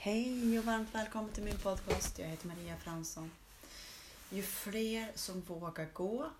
[0.00, 2.18] Hej och varmt välkommen till min podcast.
[2.18, 3.30] Jag heter Maria Fransson.
[4.30, 6.30] Ju fler som vågar gå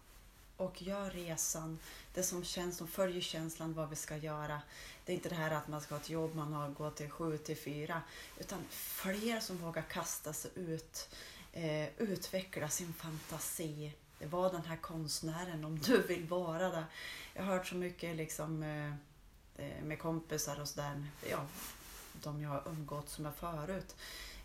[0.56, 1.79] och gör resan,
[2.14, 4.62] det som känns, som följer känslan vad vi ska göra.
[5.04, 7.10] Det är inte det här att man ska ha ett jobb, man har gått till
[7.10, 8.02] sju till fyra,
[8.40, 11.09] utan fler som vågar kasta sig ut,
[11.53, 13.93] eh, utveckla sin fantasi.
[14.21, 16.84] Var den här konstnären om du vill vara det.
[17.34, 18.93] Jag har hört så mycket liksom eh,
[19.66, 21.47] eh med kompisar och sådär, ja,
[22.23, 23.96] de jag har umgåtts med förut.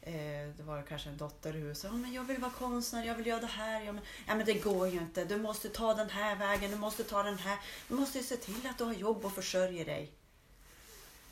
[0.02, 1.92] Eh, det var kanske en dotter i huset.
[1.92, 3.82] Ja, men jag vill vara konstnär, jag vill göra det här.
[3.82, 5.26] Jag, men, ja, men det går ju inte.
[5.26, 7.60] Du måste ta den här vägen, du måste ta den här.
[7.88, 10.12] Du måste se till att du har jobb och försörjer dig.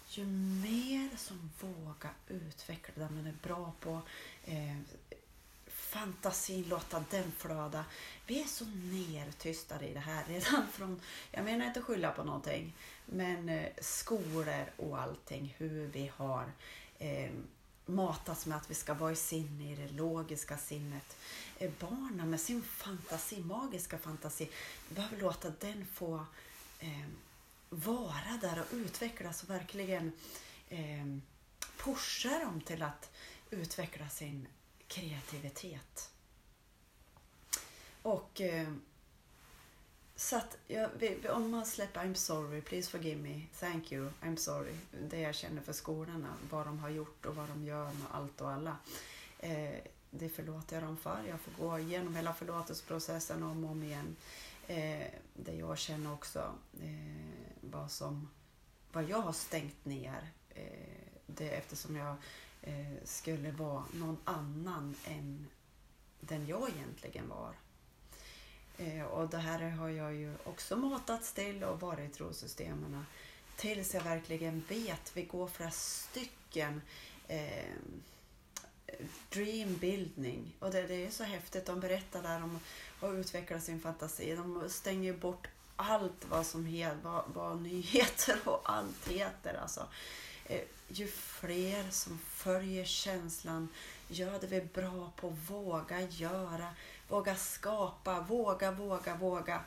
[0.09, 4.02] Ju mer som vågar utveckla det man är bra på,
[4.45, 4.77] eh,
[5.91, 7.86] fantasin, låta den flöda.
[8.27, 12.73] Vi är så nertystade i det här redan från, jag menar inte skylla på någonting,
[13.05, 16.52] men eh, skolor och allting, hur vi har
[17.00, 17.31] eh,
[17.86, 21.17] matats med att vi ska vara i sinne, i det logiska sinnet.
[21.58, 24.50] Eh, barnen med sin fantasi, magiska fantasi,
[24.89, 26.26] vi behöver låta den få
[26.80, 27.08] eh,
[27.70, 30.11] vara där och utvecklas och verkligen
[30.70, 31.05] eh,
[31.78, 33.11] pusha dem till att
[33.50, 34.48] utveckla sin
[34.92, 36.11] kreativitet.
[38.02, 38.73] Och eh,
[40.16, 40.89] så att ja,
[41.30, 44.75] om man släpper I'm sorry, please forgive me, thank you, I'm sorry.
[45.09, 48.42] Det jag känner för skolorna, vad de har gjort och vad de gör med allt
[48.42, 48.78] och alla.
[49.39, 49.75] Eh,
[50.09, 51.20] det förlåter jag dem för.
[51.28, 54.16] Jag får gå igenom hela förlåtelseprocessen om och om igen.
[54.67, 58.30] Eh, det jag känner också eh, vad, som,
[58.92, 60.31] vad jag har stängt ner.
[60.50, 62.16] Eh, det eftersom jag
[62.62, 65.48] Eh, skulle vara någon annan än
[66.20, 67.56] den jag egentligen var.
[68.78, 73.06] Eh, och det här har jag ju också matats till och varit i trosystemen
[73.56, 75.12] tills jag verkligen vet.
[75.17, 76.82] Vi går flera stycken
[77.28, 77.76] eh,
[79.30, 81.66] dreambuilding och det, det är så häftigt.
[81.66, 82.59] De berättar där om
[83.00, 84.36] att utveckla sin fantasi.
[84.36, 89.54] De stänger bort allt vad som heter, vad, vad nyheter och allt heter.
[89.54, 89.88] Alltså.
[90.45, 93.69] Eh, ju fler som följer känslan,
[94.07, 96.75] gör det vi är bra på, våga göra,
[97.07, 99.63] våga skapa, våga, våga, våga,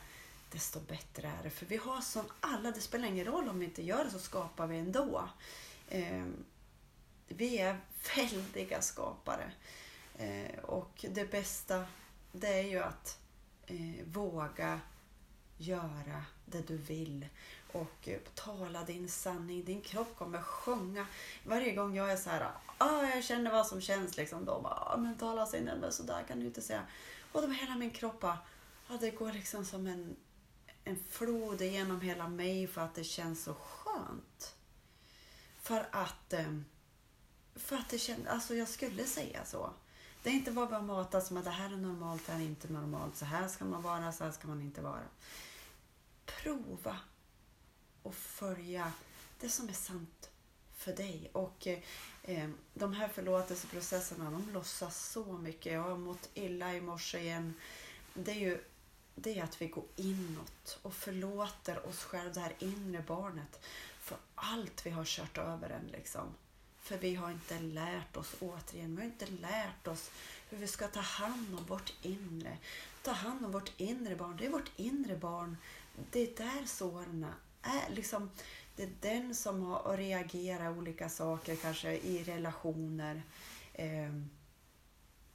[0.53, 1.51] desto bättre är det.
[1.51, 4.19] För vi har som alla, det spelar ingen roll om vi inte gör det så
[4.19, 5.29] skapar vi ändå.
[5.89, 6.25] Eh,
[7.29, 7.81] vi är
[8.17, 9.53] väldiga skapare.
[10.19, 11.87] Eh, och det bästa,
[12.33, 13.19] det är ju att
[13.67, 14.81] eh, våga
[15.67, 17.27] göra det du vill
[17.73, 19.65] och eh, tala din sanning.
[19.65, 21.07] Din kropp kommer sjunga.
[21.45, 24.75] Varje gång jag är så här, ah, jag känner vad som känns, liksom, då bara,
[24.75, 26.83] ah, men tala sinnen, men så där kan du inte säga.
[27.33, 28.37] Och då hela min kropp ah,
[29.01, 30.17] det går liksom som en,
[30.85, 34.55] en flod genom hela mig för att det känns så skönt.
[35.63, 36.59] För att, eh,
[37.55, 39.71] för att det känns, alltså jag skulle säga så.
[40.23, 42.45] Det är inte bara att har som att det här är normalt, det här är
[42.45, 45.01] inte normalt, så här ska man vara, så här ska man inte vara.
[46.27, 46.97] Prova
[48.03, 48.93] och följa
[49.41, 50.31] det som är sant
[50.75, 51.31] för dig.
[51.33, 51.67] Och
[52.23, 55.73] eh, de här förlåtelseprocesserna, de lossas så mycket.
[55.73, 57.55] Jag har mått illa i morse igen.
[58.15, 58.65] Det är ju
[59.15, 63.65] det är att vi går inåt och förlåter oss själva, det här inre barnet,
[64.01, 65.87] för allt vi har kört över än.
[65.93, 66.35] Liksom.
[66.79, 70.11] För vi har inte lärt oss, återigen, vi har inte lärt oss
[70.51, 72.59] hur vi ska ta hand om vårt inre.
[73.03, 74.37] Ta hand om vårt inre barn.
[74.37, 75.57] Det är vårt inre barn.
[76.11, 77.27] Det är där såren
[77.63, 77.91] är.
[77.91, 78.31] Liksom,
[78.77, 83.23] det är den som har att reagera olika saker, kanske i relationer,
[83.73, 84.15] eh,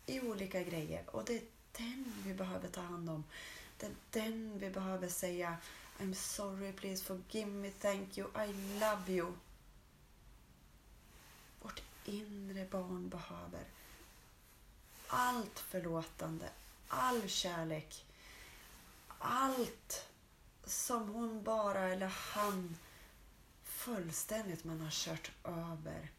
[0.06, 1.04] i olika grejer.
[1.10, 1.44] Och det är
[1.78, 3.24] den vi behöver ta hand om.
[3.78, 5.58] Det är den vi behöver säga
[6.00, 9.34] I'm sorry, please forgive me, thank you, I love you.
[11.62, 13.64] Vårt inre barn behöver
[15.08, 16.50] allt förlåtande,
[16.88, 18.06] all kärlek,
[19.18, 20.09] allt
[20.66, 22.78] som hon bara eller han
[23.64, 26.12] fullständigt man har kört över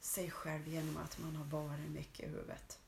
[0.00, 2.78] sig själv genom att man har varit mycket i huvudet.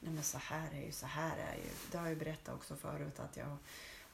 [0.00, 1.70] Nej men så här är ju, så här är ju.
[1.90, 3.56] Det har jag berättat också förut att jag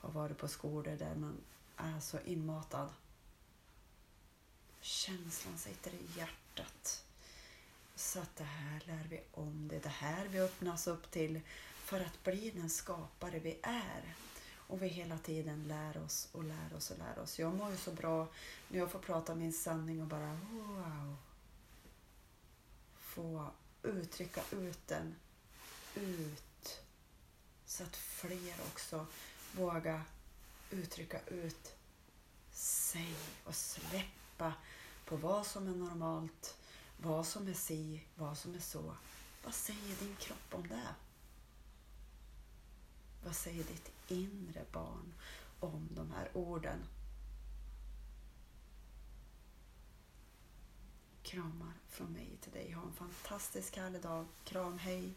[0.01, 1.41] har varit på skolor där man
[1.77, 2.89] är så inmatad.
[4.81, 7.05] Känslan sitter i hjärtat.
[7.95, 9.69] Så att det här lär vi om.
[9.69, 11.41] Det är det här vi öppnas upp till
[11.85, 14.15] för att bli den skapare vi är.
[14.69, 17.39] Och vi hela tiden lär oss och lär oss och lär oss.
[17.39, 18.29] Jag mår ju så bra
[18.69, 21.17] när jag får prata min sanning och bara wow.
[22.99, 23.51] Få
[23.83, 25.15] uttrycka ut den
[25.95, 26.81] ut.
[27.67, 29.07] Så att fler också
[29.53, 30.03] vågar
[30.71, 31.75] uttrycka ut
[32.53, 34.53] sig och släppa
[35.05, 36.57] på vad som är normalt,
[36.97, 38.95] vad som är si, vad som är så.
[39.45, 40.95] Vad säger din kropp om det?
[43.25, 45.15] Vad säger ditt inre barn
[45.61, 46.85] om de här orden?
[51.23, 52.73] Kramar från mig till dig.
[52.73, 54.27] Ha en fantastisk härlig dag.
[54.45, 55.15] Kram, hej!